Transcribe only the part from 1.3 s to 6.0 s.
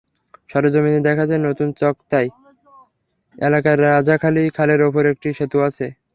নতুন চাক্তাই এলাকায় রাজাখালী খালের ওপর একটি সেতু আছে।